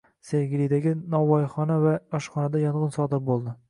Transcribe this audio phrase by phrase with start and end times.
[0.29, 3.57] Sergelidagi novvoyxona va oshxonada yong‘in sodir bo‘ldi